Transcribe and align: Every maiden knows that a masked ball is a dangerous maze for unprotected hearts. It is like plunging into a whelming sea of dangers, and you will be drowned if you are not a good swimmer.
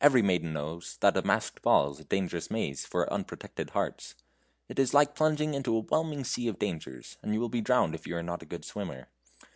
Every 0.00 0.22
maiden 0.22 0.52
knows 0.52 0.98
that 0.98 1.16
a 1.16 1.22
masked 1.26 1.62
ball 1.62 1.90
is 1.90 1.98
a 1.98 2.04
dangerous 2.04 2.48
maze 2.48 2.86
for 2.86 3.12
unprotected 3.12 3.70
hearts. 3.70 4.14
It 4.68 4.78
is 4.78 4.94
like 4.94 5.16
plunging 5.16 5.52
into 5.52 5.74
a 5.76 5.80
whelming 5.80 6.22
sea 6.22 6.46
of 6.46 6.60
dangers, 6.60 7.18
and 7.24 7.34
you 7.34 7.40
will 7.40 7.48
be 7.48 7.60
drowned 7.60 7.96
if 7.96 8.06
you 8.06 8.16
are 8.16 8.22
not 8.22 8.40
a 8.40 8.46
good 8.46 8.64
swimmer. 8.64 9.08